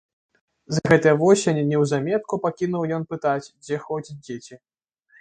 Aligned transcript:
З 0.77 0.81
гэтай 0.91 1.13
восені 1.23 1.67
неўзаметку 1.73 2.41
пакінуў 2.49 2.91
ён 2.99 3.09
пытаць, 3.15 3.51
дзе 3.63 3.75
ходзяць 3.89 4.23
дзеці. 4.27 4.55